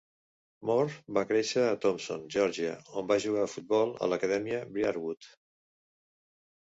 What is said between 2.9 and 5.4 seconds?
on va jugar a futbol a l'acadèmia Briarwood.